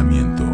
[0.00, 0.49] pensamiento.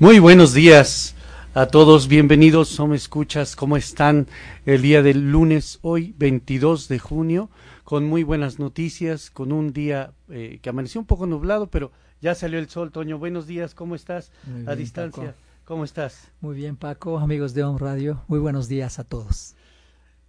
[0.00, 1.14] Muy buenos días
[1.52, 4.28] a todos, bienvenidos, son escuchas, ¿cómo están
[4.64, 7.50] el día del lunes, hoy 22 de junio,
[7.84, 12.34] con muy buenas noticias, con un día eh, que amaneció un poco nublado, pero ya
[12.34, 14.32] salió el sol, Toño, buenos días, ¿cómo estás?
[14.46, 15.38] Muy a bien, distancia, Paco.
[15.66, 16.32] ¿cómo estás?
[16.40, 19.54] Muy bien, Paco, amigos de On Radio, muy buenos días a todos.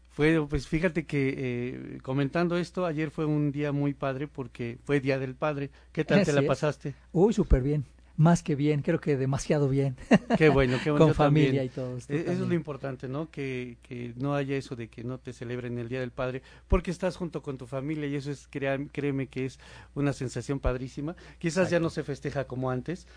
[0.10, 5.00] Fue, pues fíjate que eh, comentando esto, ayer fue un día muy padre porque fue
[5.00, 6.48] Día del Padre, ¿qué tal te la es.
[6.48, 6.94] pasaste?
[7.14, 7.86] Uy, súper bien,
[8.22, 9.96] más que bien, creo que demasiado bien,
[10.38, 11.08] Qué bueno, qué bueno.
[11.08, 11.48] con también.
[11.48, 11.98] familia y todo.
[11.98, 13.30] esto E- Eso es lo importante, ¿no?
[13.32, 16.92] Que, que no haya eso de que no te celebren el Día del Padre, porque
[16.92, 19.60] estás junto con tu familia y eso es, créeme que es
[19.96, 21.16] una sensación padrísima.
[21.40, 23.08] Quizás ya no se festeja como antes,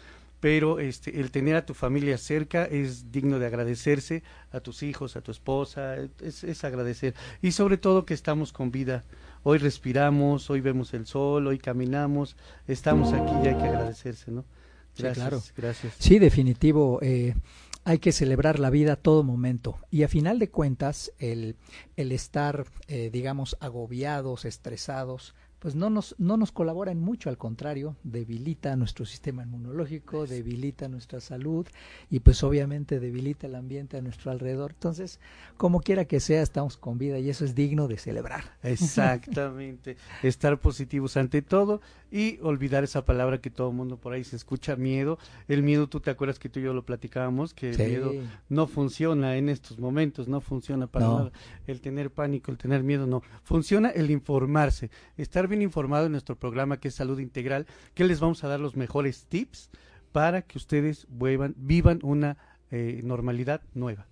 [0.40, 4.22] pero este, el tener a tu familia cerca es digno de agradecerse,
[4.52, 7.14] a tus hijos, a tu esposa, es, es agradecer.
[7.42, 9.04] Y sobre todo que estamos con vida.
[9.42, 14.44] Hoy respiramos, hoy vemos el sol, hoy caminamos, estamos aquí y hay que agradecerse, ¿no?
[14.94, 15.42] Sí, claro.
[15.56, 15.94] gracias.
[15.98, 16.98] Sí, definitivo.
[17.02, 17.34] eh,
[17.84, 19.78] hay que celebrar la vida a todo momento.
[19.90, 21.56] Y a final de cuentas, el,
[21.96, 27.96] el estar, eh, digamos, agobiados, estresados, pues no nos, no nos colaboran mucho, al contrario,
[28.04, 31.66] debilita nuestro sistema inmunológico, debilita nuestra salud
[32.10, 34.72] y pues obviamente debilita el ambiente a nuestro alrededor.
[34.72, 35.20] Entonces,
[35.56, 38.44] como quiera que sea, estamos con vida y eso es digno de celebrar.
[38.62, 44.22] Exactamente, estar positivos ante todo y olvidar esa palabra que todo el mundo por ahí
[44.22, 45.18] se escucha, miedo.
[45.48, 48.12] El miedo, tú te acuerdas que tú y yo lo platicábamos, que el miedo
[48.50, 51.18] no funciona en estos momentos, no funciona para No.
[51.20, 51.32] nada.
[51.66, 53.22] El tener pánico, el tener miedo, no.
[53.42, 58.20] Funciona el informarse, estar bien informado en nuestro programa que es Salud Integral, que les
[58.20, 59.70] vamos a dar los mejores tips
[60.12, 62.36] para que ustedes vuelvan, vivan una
[62.70, 64.06] eh, normalidad nueva.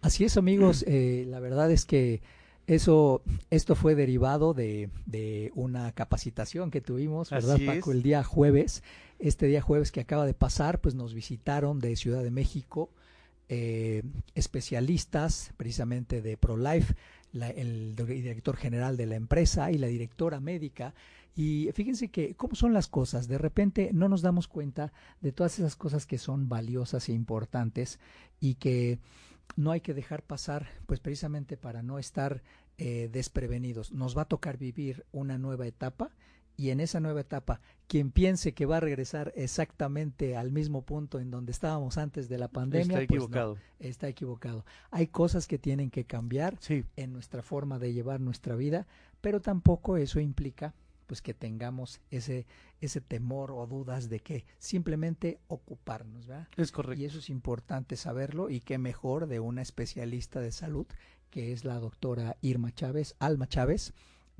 [0.00, 0.84] Así es, amigos.
[0.86, 2.22] eh, la verdad es que
[2.66, 7.90] eso, esto fue derivado de, de una capacitación que tuvimos, ¿verdad, Así Paco?
[7.90, 7.96] es.
[7.96, 8.82] El día jueves.
[9.18, 12.90] Este día jueves que acaba de pasar, pues nos visitaron de Ciudad de México
[13.52, 14.04] eh,
[14.36, 16.94] especialistas, precisamente de ProLife,
[17.32, 20.94] la- el director general de la empresa y la directora médica.
[21.36, 23.28] Y fíjense que cómo son las cosas.
[23.28, 28.00] De repente no nos damos cuenta de todas esas cosas que son valiosas e importantes
[28.40, 28.98] y que
[29.56, 32.42] no hay que dejar pasar, pues precisamente para no estar
[32.78, 33.92] eh, desprevenidos.
[33.92, 36.10] Nos va a tocar vivir una nueva etapa
[36.60, 41.18] y en esa nueva etapa, quien piense que va a regresar exactamente al mismo punto
[41.18, 43.58] en donde estábamos antes de la pandemia, Está pues no, equivocado.
[43.78, 44.66] está equivocado.
[44.90, 48.86] Hay cosas que tienen que cambiar Sí, en nuestra forma de llevar nuestra vida,
[49.22, 50.74] pero tampoco eso implica
[51.06, 52.46] pues que tengamos ese
[52.78, 56.46] ese temor o dudas de que simplemente ocuparnos, ¿verdad?
[56.58, 57.00] es correcto.
[57.02, 60.86] Y eso es importante saberlo y qué mejor de una especialista de salud
[61.30, 63.94] que es la doctora Irma Chávez, Alma Chávez,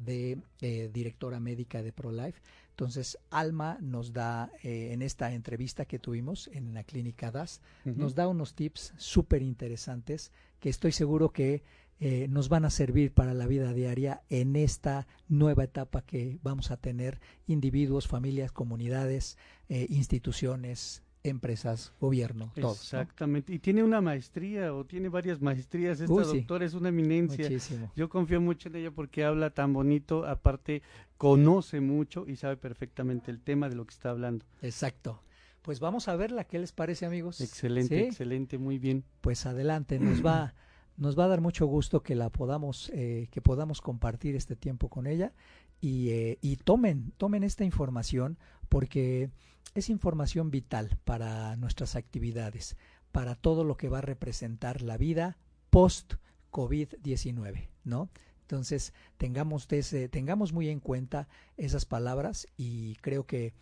[0.05, 2.41] de eh, directora médica de ProLife.
[2.71, 8.15] Entonces, Alma nos da, eh, en esta entrevista que tuvimos en la clínica DAS, nos
[8.15, 11.63] da unos tips súper interesantes que estoy seguro que
[12.01, 16.71] eh, nos van a servir para la vida diaria en esta nueva etapa que vamos
[16.71, 19.37] a tener individuos, familias, comunidades,
[19.69, 22.53] instituciones, empresas, gobierno.
[22.57, 23.53] Exactamente.
[23.53, 26.01] Y tiene una maestría o tiene varias maestrías.
[26.01, 26.39] Esta sí.
[26.39, 27.45] doctora es una eminencia.
[27.45, 27.93] Muchísimo.
[27.97, 30.83] Yo confío mucho en ella porque habla tan bonito, aparte
[31.17, 34.47] conoce mucho y sabe perfectamente el tema de lo que está hablando.
[34.63, 35.23] Exacto.
[35.63, 37.41] Pues vamos a verla, ¿qué les parece, amigos?
[37.43, 38.05] Excelente, ¿Sí?
[38.05, 39.05] excelente, muy bien.
[39.21, 40.55] Pues adelante, nos va,
[40.97, 44.89] nos va a dar mucho gusto que la podamos, eh, que podamos compartir este tiempo
[44.89, 45.35] con ella
[45.81, 48.39] y, eh, y tomen, tomen esta información
[48.71, 49.29] porque
[49.75, 52.77] es información vital para nuestras actividades,
[53.13, 55.37] para todo lo que va a representar la vida
[55.69, 56.15] post
[56.53, 58.09] COVID-19, ¿no?
[58.43, 63.53] Entonces, tengamos, ese- tengamos muy en cuenta esas palabras y creo que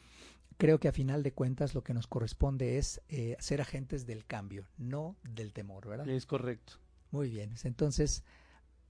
[0.57, 4.25] creo que a final de cuentas lo que nos corresponde es eh, ser agentes del
[4.27, 6.09] cambio, no del temor, ¿verdad?
[6.09, 6.75] Es correcto.
[7.13, 8.25] Muy bien, entonces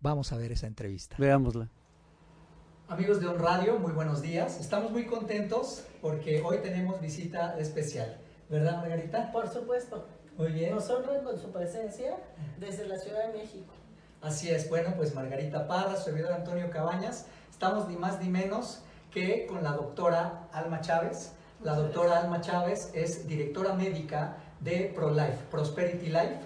[0.01, 1.17] vamos a ver esa entrevista.
[1.19, 1.69] Veámosla.
[2.91, 4.59] Amigos de On Radio, muy buenos días.
[4.61, 8.17] Estamos muy contentos porque hoy tenemos visita especial,
[8.49, 9.31] ¿verdad Margarita?
[9.31, 10.07] Por supuesto.
[10.39, 10.75] Muy bien.
[10.75, 12.17] Nos con su presencia
[12.59, 13.75] desde la Ciudad de México.
[14.23, 18.81] Así es, bueno, pues Margarita Parra, su servidor Antonio Cabañas, estamos ni más ni menos
[19.13, 21.33] que con la doctora Alma Chávez.
[21.63, 26.41] La doctora Alma Chávez es directora médica de ProLife, Prosperity Life,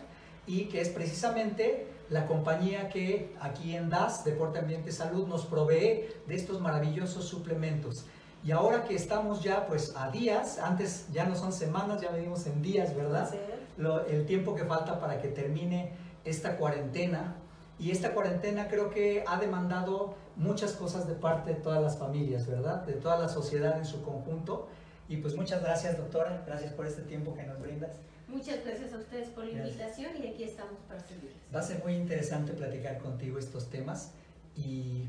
[0.48, 6.04] y que es precisamente la compañía que aquí en DAS, Deporte Ambiente Salud, nos provee
[6.26, 8.04] de estos maravillosos suplementos.
[8.44, 12.46] Y ahora que estamos ya pues a días, antes ya no son semanas, ya venimos
[12.46, 13.32] en días, ¿verdad?
[13.78, 15.92] Lo, el tiempo que falta para que termine
[16.24, 17.36] esta cuarentena.
[17.78, 22.46] Y esta cuarentena creo que ha demandado muchas cosas de parte de todas las familias,
[22.46, 22.82] ¿verdad?
[22.82, 24.68] De toda la sociedad en su conjunto.
[25.08, 26.42] Y pues muchas gracias, doctora.
[26.46, 28.00] Gracias por este tiempo que nos brindas.
[28.32, 31.36] Muchas gracias a ustedes por la invitación y aquí estamos para servirles.
[31.54, 34.14] Va a ser muy interesante platicar contigo estos temas.
[34.56, 35.04] Y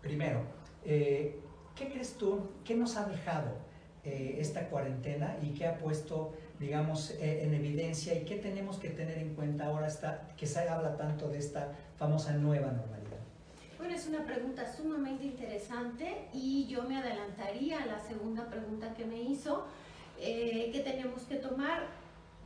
[0.00, 0.42] primero,
[0.84, 1.38] eh,
[1.76, 2.50] ¿qué crees tú?
[2.64, 3.52] ¿Qué nos ha dejado
[4.04, 8.90] eh, esta cuarentena y qué ha puesto, digamos, eh, en evidencia y qué tenemos que
[8.90, 13.20] tener en cuenta ahora está, que se habla tanto de esta famosa nueva normalidad?
[13.78, 19.04] Bueno, es una pregunta sumamente interesante y yo me adelantaría a la segunda pregunta que
[19.04, 19.64] me hizo.
[20.18, 22.01] Eh, ¿Qué tenemos que tomar?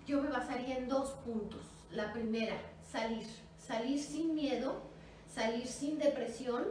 [0.06, 1.62] Yo me basaría en dos puntos.
[1.90, 2.56] La primera,
[2.90, 3.26] salir.
[3.58, 4.82] Salir sin miedo,
[5.26, 6.62] salir sin depresión,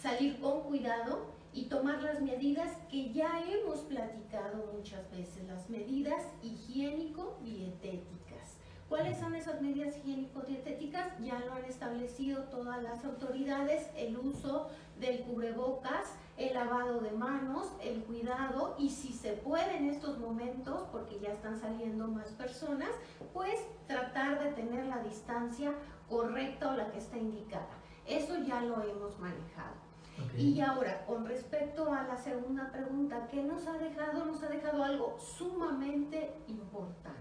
[0.00, 6.24] salir con cuidado y tomar las medidas que ya hemos platicado muchas veces, las medidas
[6.42, 8.56] higiénico-dietéticas.
[8.88, 11.12] ¿Cuáles son esas medidas higiénico-dietéticas?
[11.22, 17.72] Ya lo han establecido todas las autoridades, el uso del cubrebocas, el lavado de manos,
[17.82, 22.90] el cuidado y si se puede en estos momentos, porque ya están saliendo más personas,
[23.32, 25.72] pues tratar de tener la distancia
[26.08, 27.68] correcta o la que está indicada.
[28.06, 29.82] Eso ya lo hemos manejado.
[30.36, 34.24] Y ahora, con respecto a la segunda pregunta, ¿qué nos ha dejado?
[34.24, 37.20] Nos ha dejado algo sumamente importante.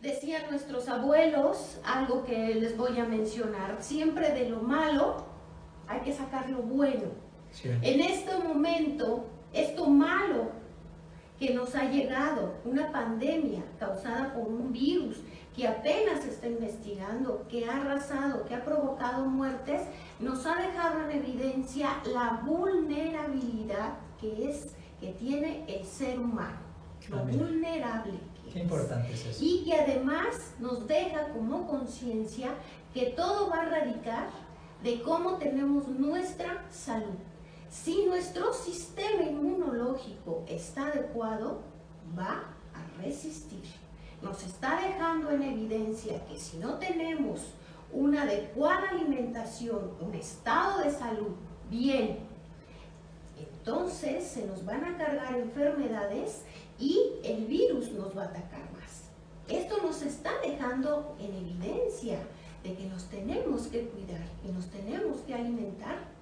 [0.00, 5.24] Decían nuestros abuelos, algo que les voy a mencionar, siempre de lo malo
[5.88, 7.23] hay que sacar lo bueno.
[7.62, 10.50] En este momento, esto malo
[11.38, 15.18] que nos ha llegado, una pandemia causada por un virus
[15.54, 19.82] que apenas se está investigando, que ha arrasado, que ha provocado muertes,
[20.18, 26.58] nos ha dejado en evidencia la vulnerabilidad que es que tiene el ser humano,
[27.08, 29.44] lo vulnerable que Qué importante es eso.
[29.44, 32.50] Y que además nos deja como conciencia
[32.92, 34.28] que todo va a radicar
[34.82, 37.16] de cómo tenemos nuestra salud.
[37.82, 41.60] Si nuestro sistema inmunológico está adecuado,
[42.16, 43.64] va a resistir.
[44.22, 47.40] Nos está dejando en evidencia que si no tenemos
[47.92, 51.32] una adecuada alimentación, un estado de salud
[51.68, 52.20] bien,
[53.36, 56.42] entonces se nos van a cargar enfermedades
[56.78, 59.10] y el virus nos va a atacar más.
[59.48, 62.20] Esto nos está dejando en evidencia
[62.62, 66.13] de que nos tenemos que cuidar y nos tenemos que alimentar.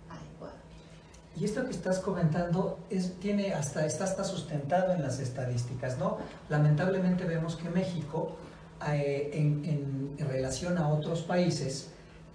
[1.37, 6.19] Y esto que estás comentando es, tiene hasta, está hasta sustentado en las estadísticas, ¿no?
[6.51, 8.37] Lamentablemente vemos que México,
[8.89, 11.91] eh, en, en, relación a otros países,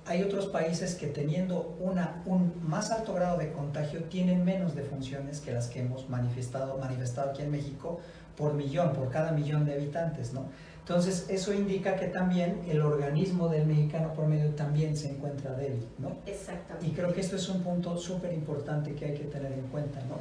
[0.05, 5.41] hay otros países que teniendo una, un más alto grado de contagio tienen menos defunciones
[5.41, 7.99] que las que hemos manifestado, manifestado aquí en México
[8.35, 10.45] por millón, por cada millón de habitantes, ¿no?
[10.87, 16.15] Entonces, eso indica que también el organismo del mexicano promedio también se encuentra débil, ¿no?
[16.25, 16.87] Exactamente.
[16.87, 19.99] Y creo que esto es un punto súper importante que hay que tener en cuenta,
[20.07, 20.19] ¿no?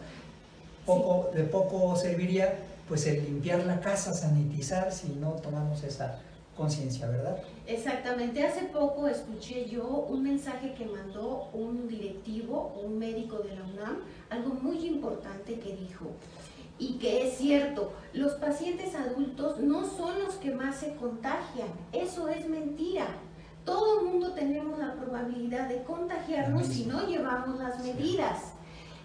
[0.85, 1.39] Poco, sí.
[1.39, 2.53] De poco serviría,
[2.89, 6.19] pues, el limpiar la casa, sanitizar, si no tomamos esa
[6.57, 7.37] conciencia, ¿verdad?
[7.67, 8.45] Exactamente.
[8.45, 13.99] Hace poco escuché yo un mensaje que mandó un directivo, un médico de la UNAM,
[14.31, 15.66] algo muy importante que
[16.79, 22.29] y que es cierto, los pacientes adultos no son los que más se contagian, eso
[22.29, 23.07] es mentira.
[23.65, 28.53] Todo el mundo tenemos la probabilidad de contagiarnos si no llevamos las medidas.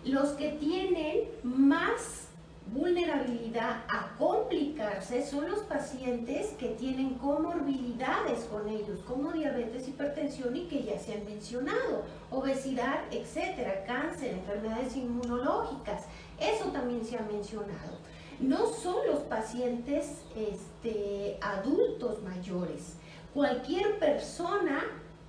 [0.04, 2.28] Los que tienen más
[2.68, 10.68] vulnerabilidad a complicarse son los pacientes que tienen comorbilidades con ellos, como diabetes, hipertensión y
[10.68, 16.04] que ya se han mencionado, obesidad, etcétera, cáncer, enfermedades inmunológicas.
[16.42, 18.00] Eso también se ha mencionado.
[18.40, 22.96] No son los pacientes este, adultos mayores.
[23.34, 24.84] Cualquier persona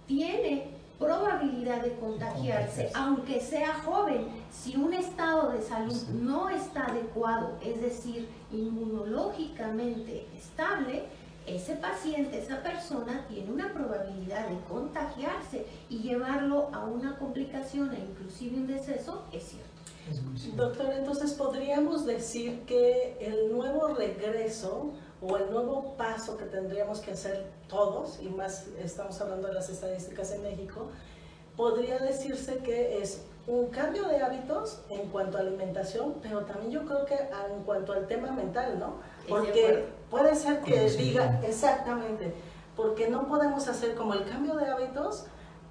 [0.07, 7.59] tiene probabilidad de contagiarse, aunque sea joven, si un estado de salud no está adecuado,
[7.63, 11.05] es decir, inmunológicamente estable,
[11.47, 17.99] ese paciente, esa persona tiene una probabilidad de contagiarse y llevarlo a una complicación e
[17.99, 19.82] inclusive un deceso, es cierto.
[20.57, 24.91] Doctor, entonces podríamos decir que el nuevo regreso
[25.21, 29.69] o el nuevo paso que tendríamos que hacer todos, y más estamos hablando de las
[29.69, 30.89] estadísticas en México,
[31.57, 36.85] podría decirse que es un cambio de hábitos en cuanto a alimentación, pero también yo
[36.85, 38.97] creo que en cuanto al tema mental, ¿no?
[39.29, 42.35] Porque puede ser que diga, exactamente,
[42.77, 45.27] porque no podemos hacer como el cambio de hábitos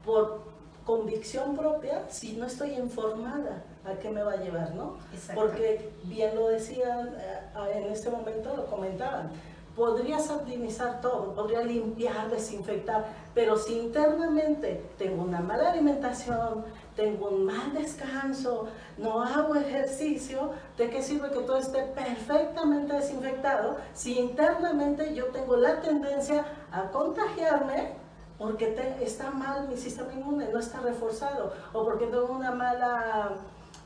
[0.05, 0.41] por
[0.85, 4.97] convicción propia si no estoy informada a qué me va a llevar, ¿no?
[5.33, 9.31] Porque bien lo decían eh, en este momento, lo comentaban,
[9.75, 17.45] podría optimizar todo, podría limpiar, desinfectar, pero si internamente tengo una mala alimentación, tengo un
[17.45, 25.15] mal descanso, no hago ejercicio, ¿de qué sirve que todo esté perfectamente desinfectado si internamente
[25.15, 28.01] yo tengo la tendencia a contagiarme
[28.41, 33.33] porque está mal mi sistema inmune, no está reforzado, o porque tengo una mala,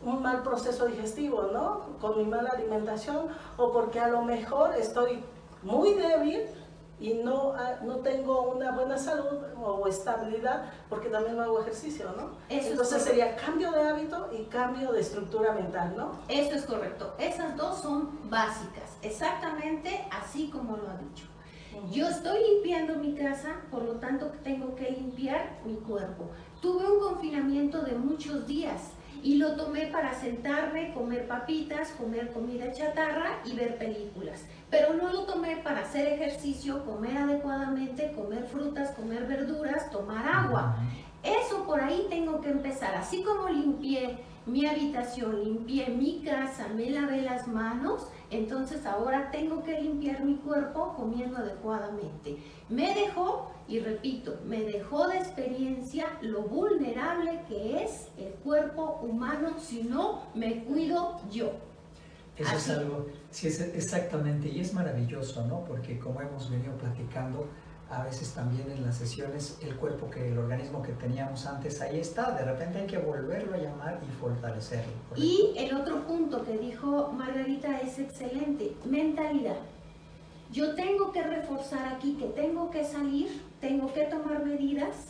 [0.02, 1.98] un mal proceso digestivo, ¿no?
[2.00, 5.24] Con mi mala alimentación, o porque a lo mejor estoy
[5.64, 6.42] muy débil
[7.00, 12.14] y no, ah, no tengo una buena salud o estabilidad porque también no hago ejercicio,
[12.16, 12.32] ¿no?
[12.50, 16.12] Entonces sería cambio de hábito y cambio de estructura mental, ¿no?
[16.30, 17.14] Eso es correcto.
[17.18, 21.26] Esas dos son básicas, exactamente así como lo ha dicho.
[21.92, 26.30] Yo estoy limpiando mi casa, por lo tanto tengo que limpiar mi cuerpo.
[26.62, 28.92] Tuve un confinamiento de muchos días
[29.26, 34.46] y lo tomé para sentarme, comer papitas, comer comida chatarra y ver películas.
[34.70, 40.78] Pero no lo tomé para hacer ejercicio, comer adecuadamente, comer frutas, comer verduras, tomar agua.
[41.24, 42.94] Eso por ahí tengo que empezar.
[42.94, 49.64] Así como limpié mi habitación, limpié mi casa, me lavé las manos, entonces ahora tengo
[49.64, 52.38] que limpiar mi cuerpo comiendo adecuadamente.
[52.70, 59.56] Me dejó, y repito, me dejó de experiencia lo vulnerable que es el cuerpo humano
[59.60, 61.52] si no me cuido yo.
[62.38, 65.64] Eso es algo, sí, es exactamente, y es maravilloso, ¿no?
[65.64, 67.48] Porque como hemos venido platicando,
[67.90, 72.00] a veces también en las sesiones el cuerpo que el organismo que teníamos antes ahí
[72.00, 74.92] está, de repente hay que volverlo a llamar y fortalecerlo.
[75.16, 79.58] Y el otro punto que dijo Margarita es excelente, mentalidad.
[80.52, 85.10] Yo tengo que reforzar aquí que tengo que salir, tengo que tomar medidas,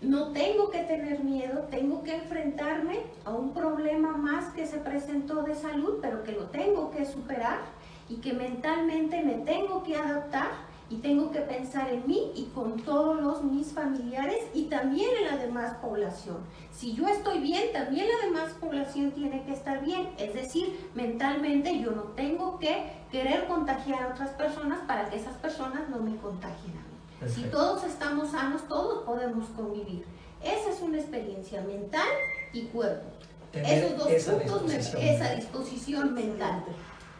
[0.00, 5.42] no tengo que tener miedo, tengo que enfrentarme a un problema más que se presentó
[5.42, 7.60] de salud, pero que lo tengo que superar
[8.08, 12.76] y que mentalmente me tengo que adaptar y tengo que pensar en mí y con
[12.80, 16.36] todos los, mis familiares y también en la demás población.
[16.72, 20.10] Si yo estoy bien, también la demás población tiene que estar bien.
[20.18, 25.34] Es decir, mentalmente yo no tengo que querer contagiar a otras personas para que esas
[25.38, 27.32] personas no me contagien a mí.
[27.32, 30.04] Si todos estamos sanos, todos podemos convivir.
[30.42, 32.06] Esa es una experiencia mental
[32.52, 33.06] y cuerpo.
[33.52, 34.08] Esos dos
[34.42, 36.64] puntos, esa disposición mental.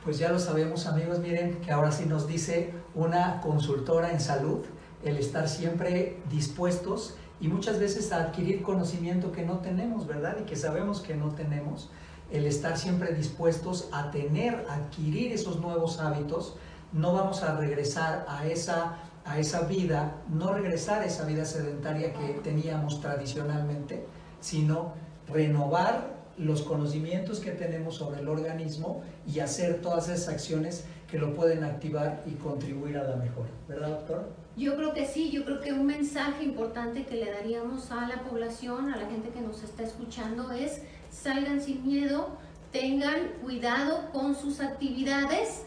[0.05, 4.59] Pues ya lo sabemos amigos, miren que ahora sí nos dice una consultora en salud
[5.03, 10.37] el estar siempre dispuestos y muchas veces a adquirir conocimiento que no tenemos, ¿verdad?
[10.41, 11.91] Y que sabemos que no tenemos,
[12.31, 16.57] el estar siempre dispuestos a tener, a adquirir esos nuevos hábitos,
[16.93, 22.13] no vamos a regresar a esa, a esa vida, no regresar a esa vida sedentaria
[22.13, 24.07] que teníamos tradicionalmente,
[24.41, 24.93] sino
[25.29, 31.35] renovar los conocimientos que tenemos sobre el organismo y hacer todas esas acciones que lo
[31.35, 33.49] pueden activar y contribuir a la mejora.
[33.69, 34.29] ¿Verdad, doctor?
[34.57, 38.23] Yo creo que sí, yo creo que un mensaje importante que le daríamos a la
[38.23, 42.37] población, a la gente que nos está escuchando es salgan sin miedo,
[42.73, 45.63] tengan cuidado con sus actividades,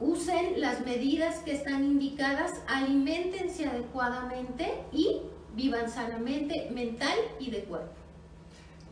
[0.00, 5.22] usen las medidas que están indicadas, alimentense adecuadamente y
[5.54, 7.99] vivan sanamente mental y de cuerpo.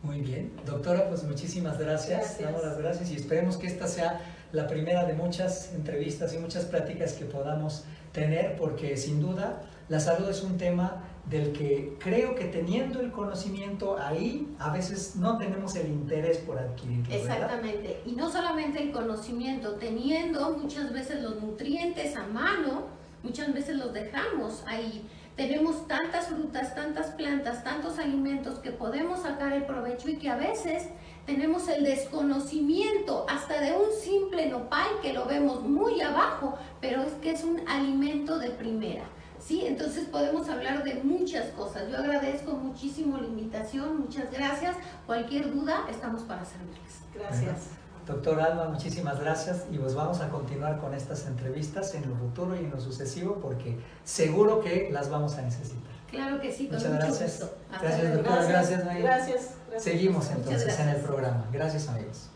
[0.01, 0.53] Muy bien.
[0.65, 2.39] Doctora, pues muchísimas gracias.
[2.39, 6.65] Damos las gracias y esperemos que esta sea la primera de muchas entrevistas y muchas
[6.65, 12.33] pláticas que podamos tener, porque sin duda la salud es un tema del que creo
[12.33, 17.13] que teniendo el conocimiento ahí, a veces no tenemos el interés por adquirirlo.
[17.13, 18.01] Exactamente.
[18.05, 22.87] Y no solamente el conocimiento, teniendo muchas veces los nutrientes a mano,
[23.21, 25.07] muchas veces los dejamos ahí
[25.39, 30.35] tenemos tantas frutas, tantas plantas, tantos alimentos que podemos sacar el provecho y que a
[30.35, 30.89] veces
[31.25, 37.13] tenemos el desconocimiento hasta de un simple nopal que lo vemos muy abajo, pero es
[37.21, 39.05] que es un alimento de primera.
[39.39, 39.65] ¿sí?
[39.65, 41.89] Entonces podemos hablar de muchas cosas.
[41.89, 44.75] Yo agradezco muchísimo la invitación, muchas gracias.
[45.05, 46.99] Cualquier duda, estamos para servirles.
[47.15, 47.79] Gracias.
[48.09, 52.55] Doctor Alma, muchísimas gracias y pues vamos a continuar con estas entrevistas en lo futuro
[52.55, 55.93] y en lo sucesivo porque seguro que las vamos a necesitar.
[56.09, 57.51] Claro que sí, con Muchas gracias.
[57.69, 58.45] Gracias, doctora.
[58.45, 59.83] Gracias, gracias, gracias, gracias.
[59.83, 61.45] Seguimos entonces en el programa.
[61.53, 62.31] Gracias, amigos.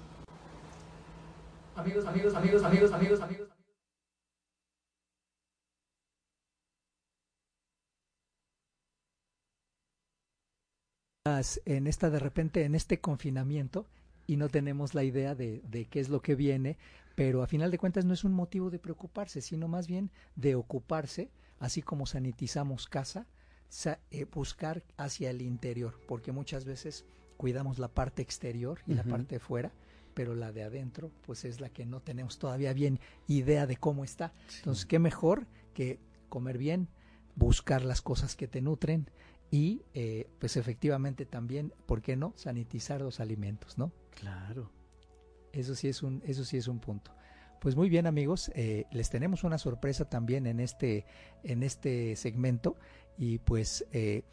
[1.75, 3.47] Amigos, amigos, amigos, amigos, amigos, amigos.
[11.65, 13.87] en esta de repente en este confinamiento
[14.27, 16.77] y no tenemos la idea de, de qué es lo que viene,
[17.15, 20.55] pero a final de cuentas no es un motivo de preocuparse, sino más bien de
[20.55, 23.27] ocuparse, así como sanitizamos casa,
[24.11, 27.05] eh, buscar hacia el interior, porque muchas veces
[27.37, 29.71] cuidamos la parte exterior y la parte de fuera,
[30.13, 34.03] pero la de adentro, pues es la que no tenemos todavía bien idea de cómo
[34.03, 34.31] está.
[34.57, 35.99] Entonces, qué mejor que
[36.29, 36.87] comer bien,
[37.35, 39.09] buscar las cosas que te nutren
[39.49, 42.33] y, eh, pues efectivamente también, ¿por qué no?
[42.35, 43.91] Sanitizar los alimentos, ¿no?
[44.15, 44.71] Claro.
[45.51, 47.11] Eso sí es un, eso sí es un punto.
[47.63, 51.05] Pues muy bien amigos, eh, les tenemos una sorpresa también en este,
[51.43, 52.75] en este segmento
[53.17, 54.23] y pues eh,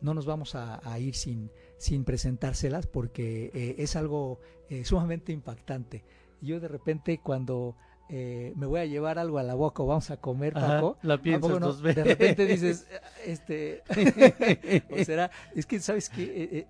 [0.00, 4.40] no nos vamos a, ir sin, sin presentárselas porque eh, es algo
[4.84, 6.02] sumamente impactante.
[6.40, 7.76] Yo de repente cuando
[8.08, 10.98] me voy a llevar algo a la boca o vamos a comer, Paco.
[11.02, 12.04] la piensas dos veces.
[12.04, 12.88] De repente dices,
[13.24, 13.84] este,
[14.90, 16.66] o será, es que sabes que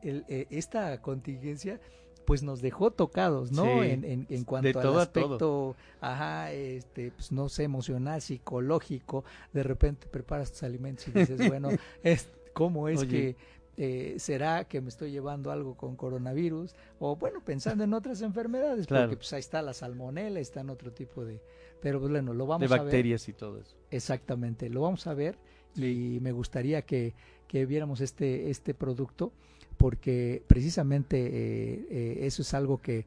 [0.50, 1.80] esta contingencia
[2.30, 3.82] pues nos dejó tocados, ¿no?
[3.82, 10.06] en, en, en, cuanto al aspecto, ajá, este, pues no sé, emocional, psicológico, de repente
[10.06, 11.70] preparas tus alimentos y dices, bueno,
[12.04, 13.34] es, ¿cómo es que
[13.76, 16.76] eh, será que me estoy llevando algo con coronavirus?
[17.00, 20.92] O bueno, pensando en otras enfermedades, porque pues ahí está la salmonela, está en otro
[20.92, 21.42] tipo de,
[21.82, 22.78] pero pues, bueno, lo vamos a ver.
[22.78, 23.76] De bacterias y todo eso.
[23.90, 25.36] Exactamente, lo vamos a ver
[25.74, 27.12] y me gustaría que,
[27.48, 29.32] que viéramos este, este producto
[29.80, 33.06] porque precisamente eh, eh, eso es algo que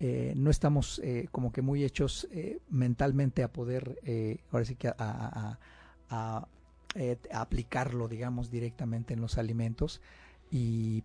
[0.00, 2.26] eh, no estamos como que muy hechos
[2.70, 3.98] mentalmente a poder,
[4.50, 5.58] ahora sí que a,
[7.30, 10.00] aplicarlo, digamos, directamente en los alimentos
[10.50, 11.04] y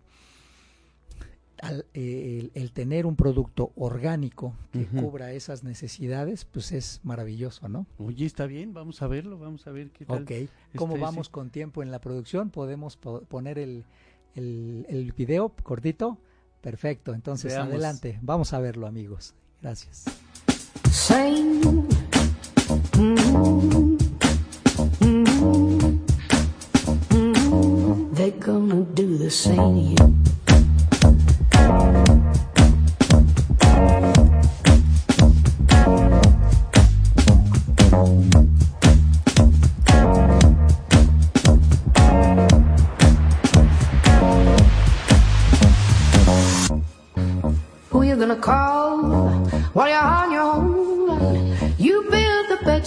[1.92, 7.86] el, tener un producto orgánico que cubra esas necesidades, pues es maravilloso, ¿no?
[7.98, 10.22] Oye, está bien, vamos a verlo, vamos a ver qué tal.
[10.22, 10.32] Ok,
[10.74, 12.48] ¿cómo vamos con tiempo en la producción?
[12.48, 13.84] Podemos poner el,
[14.34, 16.18] el, el video cortito.
[16.60, 19.34] Perfecto, entonces adelante, vamos a verlo amigos.
[19.60, 20.04] Gracias.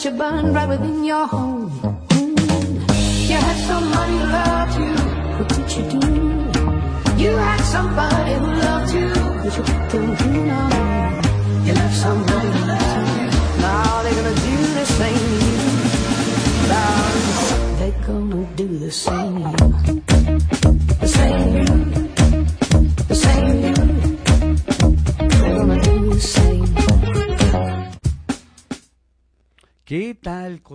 [0.06, 1.72] You burn right within your home.
[2.10, 3.28] Mm.
[3.28, 4.94] You had somebody who loved you,
[5.36, 6.06] what did you do?
[7.24, 9.10] You had somebody who loved you,
[9.42, 10.62] but you couldn't do no.
[11.66, 13.28] You left somebody who loved you.
[13.62, 15.70] Now they're gonna do the same to you.
[16.70, 16.96] Now
[17.80, 19.95] they're gonna do the same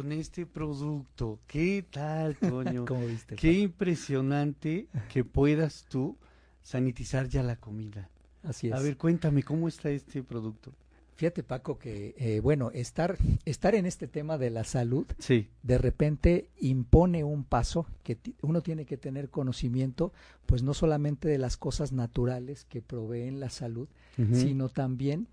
[0.01, 1.41] con este producto?
[1.47, 2.87] ¿Qué tal, Toño?
[2.87, 3.37] ¿Cómo viste?
[3.37, 6.17] Qué impresionante que puedas tú
[6.63, 8.09] sanitizar ya la comida.
[8.43, 8.73] Así es.
[8.73, 10.73] A ver, cuéntame, ¿cómo está este producto?
[11.17, 15.49] Fíjate, Paco, que, eh, bueno, estar, estar en este tema de la salud, sí.
[15.63, 20.15] de repente impone un paso que uno tiene que tener conocimiento,
[20.47, 23.87] pues no solamente de las cosas naturales que proveen la salud,
[24.33, 25.29] sino también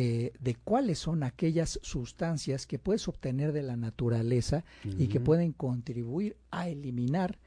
[0.00, 5.50] eh, de cuáles son aquellas sustancias que puedes obtener de la naturaleza y que pueden
[5.50, 7.40] contribuir a eliminar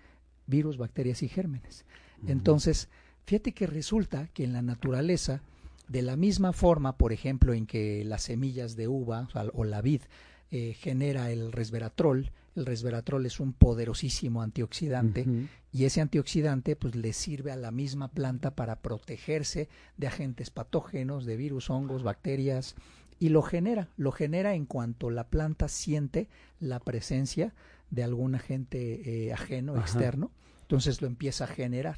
[0.47, 1.85] virus, bacterias y gérmenes.
[2.27, 2.89] Entonces,
[3.25, 5.41] fíjate que resulta que en la naturaleza,
[5.87, 10.01] de la misma forma, por ejemplo, en que las semillas de uva o, la vid
[10.51, 15.25] eh, genera el resveratrol, el resveratrol es un poderosísimo antioxidante
[15.71, 21.25] y ese antioxidante pues le sirve a la misma planta para protegerse de agentes patógenos,
[21.25, 22.75] de virus, hongos, bacterias
[23.19, 26.27] y lo genera, lo genera en cuanto la planta siente
[26.59, 27.53] la presencia
[27.89, 30.31] de algún agente eh, ajeno, externo,
[30.63, 31.97] entonces lo empieza a generar.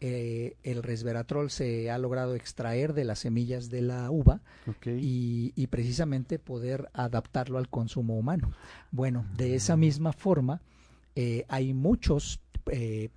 [0.00, 4.42] Eh, el resveratrol se ha logrado extraer de las semillas de la uva
[4.86, 8.52] y, precisamente poder adaptarlo al consumo humano.
[8.92, 9.80] Bueno, de esa mm.
[9.80, 10.62] misma forma
[11.16, 13.10] eh, hay muchos eh,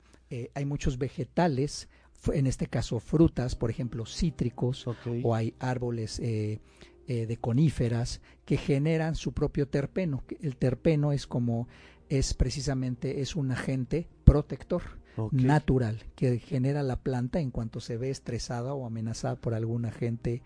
[0.55, 1.87] hay muchos vegetales,
[2.33, 4.87] en este caso frutas, por ejemplo cítricos,
[5.23, 10.23] o hay árboles de coníferas que generan su propio terpeno.
[10.41, 11.67] El terpeno es como
[12.09, 15.00] es precisamente es un agente protector
[15.31, 20.41] natural que genera la planta en cuanto se ve estresada o amenazada por algún agente,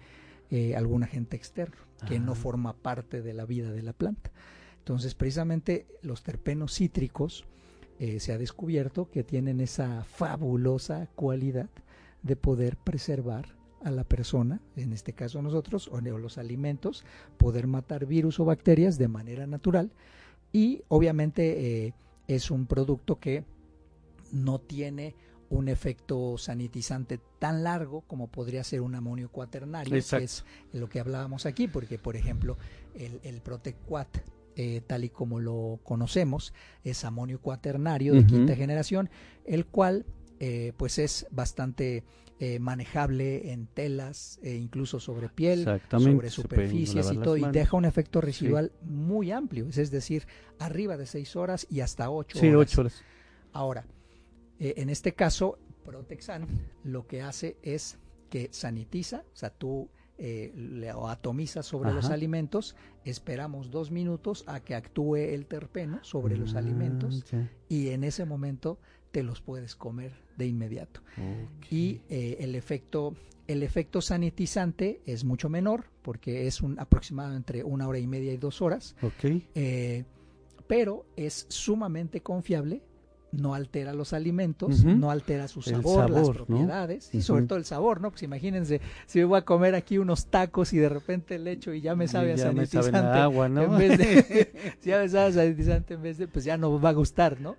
[0.50, 4.32] eh, algún agente externo que no forma parte de la vida de la planta.
[4.80, 7.46] Entonces, precisamente los terpenos cítricos
[8.00, 11.70] eh, se ha descubierto que tienen esa fabulosa cualidad
[12.22, 17.06] de poder preservar a la persona, en este caso nosotros, o los alimentos,
[17.38, 19.92] poder matar virus o bacterias de manera natural
[20.52, 21.94] y obviamente eh,
[22.28, 23.44] es un producto que
[24.32, 25.16] no tiene
[25.50, 31.00] un efecto sanitizante tan largo como podría ser un amonio cuaternario, que es lo que
[31.00, 32.58] hablábamos aquí, porque por ejemplo
[32.96, 34.18] el, el Protequat
[34.58, 36.54] eh, tal y como lo conocemos,
[36.86, 39.10] es amonio cuaternario de quinta generación,
[39.44, 40.06] el cual
[40.40, 42.06] eh, pues es bastante
[42.40, 47.84] eh, manejable en telas, e incluso sobre piel, sobre superficies y todo, y deja un
[47.84, 50.26] efecto residual muy amplio, es decir,
[50.58, 52.78] arriba de 6 horas y hasta 8 sí, horas.
[52.78, 53.04] horas.
[53.52, 53.86] Ahora,
[54.60, 56.48] eh, en este caso, Protexan
[56.84, 62.76] lo que hace es que sanitiza, o sea, tú eh, le atomizas sobre los alimentos,
[63.04, 67.26] esperamos dos minutos a que actúe el terpeno sobre los ah, alimentos
[67.68, 68.80] y en ese momento
[69.12, 71.02] te los puedes comer de inmediato.
[71.70, 73.14] Y eh, el efecto
[73.48, 78.34] el efecto sanitizante es mucho menor porque es un aproximado entre una hora y media
[78.34, 78.96] y dos horas.
[79.54, 80.06] Eh,
[80.68, 82.82] pero es sumamente confiable
[83.38, 88.02] no altera los alimentos, no altera su sabor, las propiedades, y sobre todo el sabor,
[88.02, 88.12] ¿no?
[88.12, 91.74] Pues imagínense, si me voy a comer aquí unos tacos y de repente le echo
[91.74, 92.98] y ya me sabe a sanitizante.
[92.98, 93.64] agua, ¿no?
[93.64, 96.80] En vez de, si ya me sabe a sanitizante en vez de, pues ya no
[96.80, 97.56] va a gustar, ¿no?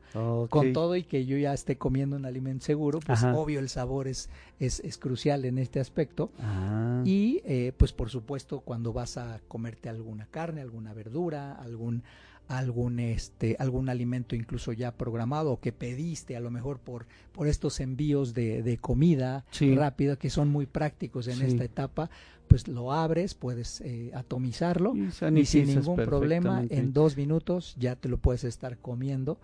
[0.49, 4.09] Con todo y que yo ya esté comiendo un alimento seguro, pues obvio el sabor
[4.09, 6.31] es, es, es crucial en este aspecto.
[6.41, 7.03] Ah.
[7.05, 12.03] Y eh, pues por supuesto cuando vas a comerte alguna carne, alguna verdura, algún
[12.49, 17.49] algún este algún alimento incluso ya programado o que pediste a lo mejor por por
[17.49, 22.11] estos envíos de, de comida rápida que son muy prácticos en esta etapa
[22.47, 28.09] pues lo abres puedes eh, atomizarlo y, sin ningún problema en dos minutos ya te
[28.09, 29.41] lo puedes estar comiendo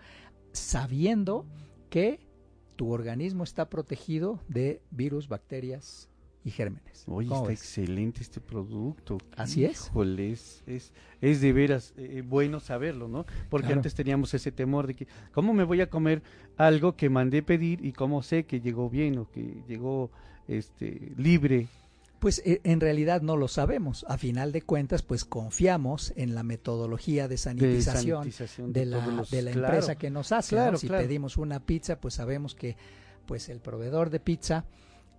[0.53, 1.47] sabiendo
[1.91, 2.21] que
[2.77, 6.09] tu organismo está protegido de virus bacterias
[6.45, 7.05] y gérmenes.
[7.07, 9.19] Oye, está excelente este producto.
[9.37, 9.91] Así es.
[10.67, 13.27] es, es, de veras eh, eh, bueno saberlo, ¿no?
[13.49, 16.23] Porque antes teníamos ese temor de que, ¿cómo me voy a comer
[16.57, 20.11] algo que mandé pedir y cómo sé que llegó bien o que llegó
[20.49, 21.69] este libre?
[22.19, 24.05] Pues eh, en realidad no lo sabemos.
[24.09, 28.29] A final de cuentas, pues confiamos en la metodología de sanitización
[28.73, 30.57] de, la, de la empresa que nos hace.
[30.77, 32.77] si pedimos una pizza, pues sabemos que
[33.27, 34.65] pues el proveedor de pizza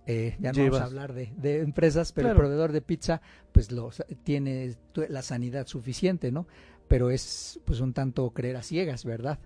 [0.06, 3.90] eh, ya no vamos a hablar de, empresas, pero el proveedor de pizza pues lo,
[4.22, 4.76] tiene
[5.08, 6.46] la sanidad suficiente, ¿no?
[6.88, 9.38] Pero es pues un tanto creer a ciegas, ¿verdad?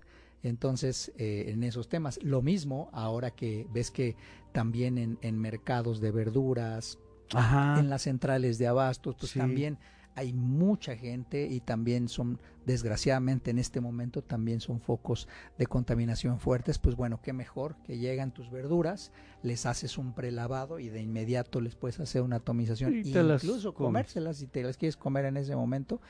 [0.43, 4.15] Entonces, eh, en esos temas, lo mismo ahora que ves que
[4.51, 6.97] también en, en mercados de verduras,
[7.31, 9.77] en las centrales de abastos, pues también
[10.19, 16.39] hay mucha gente y también son, desgraciadamente en este momento, también son focos de contaminación
[16.39, 21.01] fuertes, pues bueno, qué mejor que llegan tus verduras, les haces un prelavado y de
[21.01, 25.37] inmediato les puedes hacer una atomización, y incluso comérselas si te las quieres comer en
[25.37, 26.01] ese momento,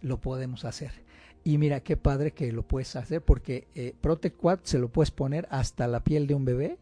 [0.00, 0.92] lo podemos hacer.
[1.42, 5.48] Y mira qué padre que lo puedes hacer porque eh, Protect se lo puedes poner
[5.50, 6.78] hasta la piel de un bebé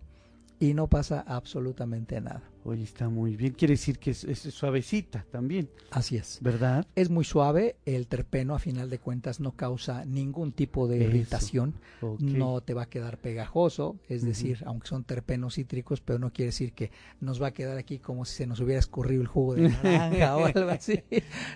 [0.59, 2.43] y no pasa absolutamente nada.
[2.65, 3.53] Oye, está muy bien.
[3.53, 5.71] Quiere decir que es, suavecita también.
[5.91, 6.39] Así es.
[6.41, 6.85] ¿Verdad?
[6.97, 7.77] Es muy suave.
[7.85, 11.75] El terpeno, a final de cuentas, no causa ningún tipo de irritación.
[12.19, 14.01] No te va a quedar pegajoso.
[14.09, 16.91] Es decir, aunque son terpenos cítricos, pero no quiere decir que
[17.21, 20.37] nos va a quedar aquí como si se nos hubiera escurrido el jugo de naranja
[20.37, 21.05] o algo así.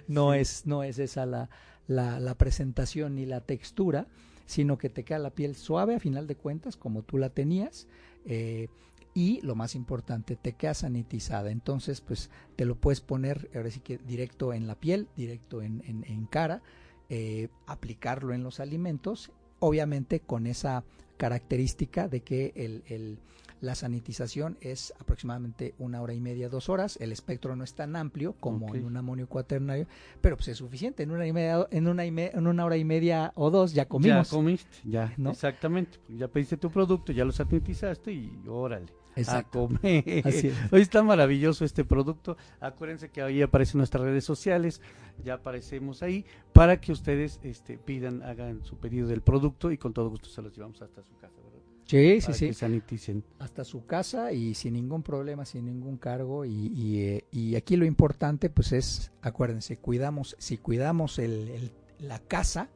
[0.07, 1.51] No, es, no es esa la,
[1.89, 4.07] la, la presentación ni la textura,
[4.47, 7.89] sino que te queda la piel suave, a final de cuentas, como tú la tenías.
[8.25, 8.69] Eh,
[9.15, 11.51] y lo más importante, te queda sanitizada.
[11.51, 15.83] Entonces, pues te lo puedes poner ahora sí que directo en la piel, directo en,
[15.85, 16.63] en, cara,
[17.09, 20.85] eh, aplicarlo en los alimentos, obviamente con esa
[21.17, 23.19] característica de que el, el,
[23.61, 26.97] la sanitización es aproximadamente una hora y media, dos horas.
[27.01, 29.87] El espectro no es tan amplio como en un amonio cuaternario,
[30.21, 31.03] pero pues es suficiente.
[31.03, 34.31] En una, y media, en, una en una hora y media o dos ya comimos.
[34.31, 35.31] Ya comiste, ya, ¿no?
[35.31, 35.99] exactamente.
[36.09, 39.00] Ya pediste tu producto, ya lo sanitizaste y órale.
[39.21, 39.69] Exacto.
[39.83, 42.37] Hoy está maravilloso este producto.
[42.61, 44.81] Acuérdense que ahí aparecen nuestras redes sociales,
[45.25, 49.93] ya aparecemos ahí para que ustedes este, pidan, hagan su pedido del producto y con
[49.93, 51.61] todo gusto se los llevamos hasta su casa, ¿verdad?
[51.87, 52.47] Sí, sí, sí.
[52.49, 53.25] Que saniticen.
[53.41, 56.45] Hasta su casa y sin ningún problema, sin ningún cargo.
[56.45, 62.21] Y, y, eh, y aquí lo importante, pues es, acuérdense, cuidamos, si cuidamos el, la
[62.21, 62.69] casa,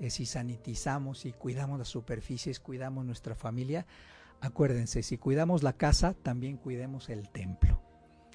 [0.00, 3.86] eh, si sanitizamos, si cuidamos las superficies, cuidamos nuestra familia,
[4.44, 7.80] acuérdense, si cuidamos la casa, también cuidemos el templo.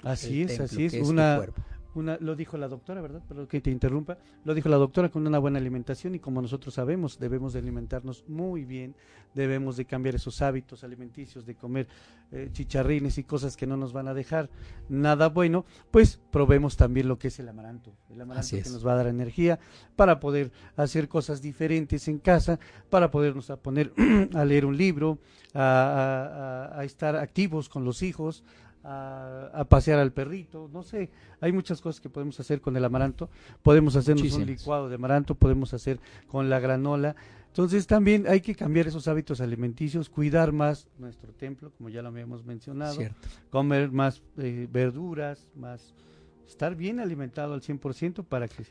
[0.02, 0.94] Así es, así es.
[0.94, 1.46] Una,
[1.94, 3.22] una, lo dijo la doctora, ¿verdad?
[3.26, 4.18] Perdón que te interrumpa.
[4.44, 8.24] Lo dijo la doctora con una buena alimentación y como nosotros sabemos, debemos de alimentarnos
[8.28, 8.94] muy bien,
[9.34, 11.88] debemos de cambiar esos hábitos alimenticios, de comer
[12.32, 14.50] eh, chicharrines y cosas que no nos van a dejar
[14.88, 17.92] nada bueno, pues probemos también lo que es el amaranto.
[18.08, 19.58] El amaranto que nos va a dar energía
[19.96, 23.92] para poder hacer cosas diferentes en casa, para podernos a poner
[24.34, 25.18] a leer un libro,
[25.54, 28.44] a, a estar activos con los hijos,
[28.82, 33.28] a, pasear al perrito, no sé, hay muchas cosas que podemos hacer con el amaranto,
[33.62, 37.14] podemos hacernos un licuado de amaranto, podemos hacer con la granola,
[37.48, 42.08] entonces también hay que cambiar esos hábitos alimenticios, cuidar más nuestro templo, como ya lo
[42.08, 42.96] habíamos mencionado,
[43.50, 45.94] comer más eh, verduras, más
[46.46, 48.64] estar bien alimentado al 100% para que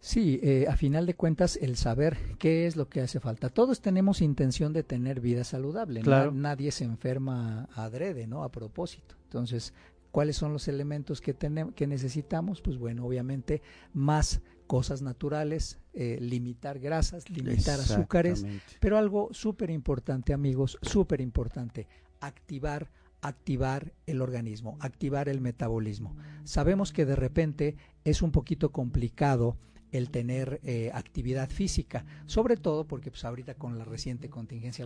[0.00, 3.48] Sí, eh, a final de cuentas, el saber qué es lo que hace falta.
[3.48, 6.02] Todos tenemos intención de tener vida saludable.
[6.02, 6.30] Claro.
[6.30, 8.44] nadie se enferma adrede, ¿no?
[8.44, 9.16] A propósito.
[9.24, 9.74] Entonces,
[10.12, 12.60] ¿cuáles son los elementos que, tenemos, que necesitamos?
[12.60, 13.60] Pues bueno, obviamente,
[13.92, 18.46] más cosas naturales, eh, limitar grasas, limitar azúcares,
[18.80, 21.88] pero algo súper importante, amigos, súper importante,
[22.20, 22.88] activar
[23.20, 26.16] activar el organismo, activar el metabolismo.
[26.44, 29.56] Sabemos que de repente es un poquito complicado
[29.92, 34.84] el tener eh, actividad física, sobre todo porque pues ahorita con la reciente contingencia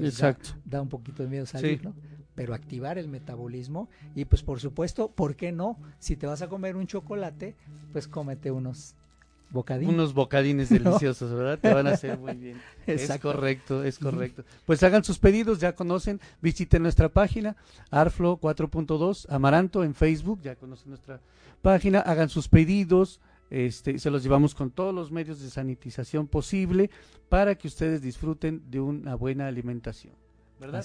[0.65, 1.95] da, un poquito de miedo salir, ¿no?
[2.35, 5.79] Pero activar el metabolismo y pues por supuesto, ¿por qué no?
[5.99, 7.57] Si te vas a comer un chocolate,
[7.93, 8.95] pues cómete unos
[9.53, 9.95] bocadines.
[9.95, 11.59] Unos bocadines deliciosos, ¿verdad?
[11.59, 12.61] Te van a hacer muy bien.
[12.87, 14.45] Es correcto, es correcto.
[14.67, 17.57] Pues hagan sus pedidos, ya conocen, visiten nuestra página,
[17.91, 21.21] Arflo 4.2, Amaranto en Facebook, ya conocen nuestra
[21.61, 23.21] página, hagan sus pedidos,
[23.53, 26.91] este, se los llevamos con todos los medios de sanitización posible
[27.29, 30.15] para que ustedes disfruten de una buena alimentación.
[30.59, 30.85] ¿Verdad?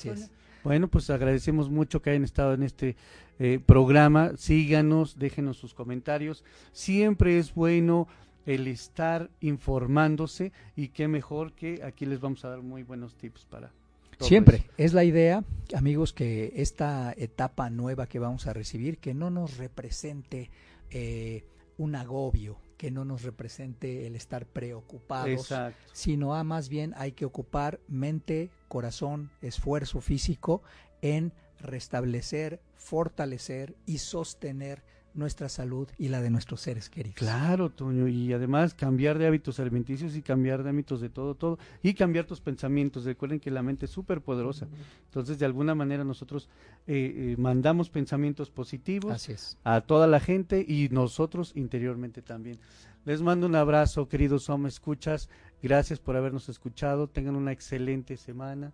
[0.63, 2.97] Bueno, pues agradecemos mucho que hayan estado en este
[3.39, 4.33] eh, programa.
[4.35, 6.43] Síganos, déjenos sus comentarios.
[6.73, 8.07] Siempre es bueno
[8.45, 13.45] el estar informándose y qué mejor que aquí les vamos a dar muy buenos tips
[13.45, 13.71] para
[14.19, 15.43] Siempre es la idea,
[15.75, 20.49] amigos, que esta etapa nueva que vamos a recibir, que no nos represente
[20.89, 21.43] eh,
[21.77, 25.53] un agobio, que no nos represente el estar preocupados,
[25.93, 30.61] sino a más bien hay que ocupar mente, corazón, esfuerzo físico
[31.01, 34.83] en restablecer, fortalecer y sostener
[35.17, 37.17] nuestra salud y la de nuestros seres queridos.
[37.17, 41.59] Claro, Toño, y además cambiar de hábitos alimenticios y cambiar de hábitos de todo, todo,
[41.83, 43.05] y cambiar tus pensamientos.
[43.05, 44.67] Recuerden que la mente es súper poderosa.
[45.05, 46.49] Entonces, de alguna manera nosotros
[46.85, 49.29] eh, eh, mandamos pensamientos positivos
[49.63, 52.59] a toda la gente y nosotros interiormente también.
[53.05, 55.29] Les mando un abrazo, queridos hombres, escuchas.
[55.63, 57.07] Gracias por habernos escuchado.
[57.07, 58.73] Tengan una excelente semana.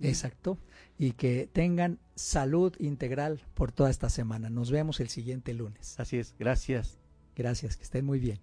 [0.00, 0.58] Exacto.
[0.98, 4.50] Y que tengan salud integral por toda esta semana.
[4.50, 5.98] Nos vemos el siguiente lunes.
[5.98, 6.34] Así es.
[6.38, 6.98] Gracias.
[7.36, 7.76] Gracias.
[7.76, 8.40] Que estén muy bien.